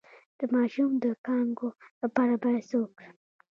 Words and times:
د 0.39 0.41
ماشوم 0.55 0.91
د 1.03 1.05
کانګو 1.25 1.69
لپاره 2.01 2.33
باید 2.43 2.63
څه 2.69 2.75
وکړم؟ 2.81 3.15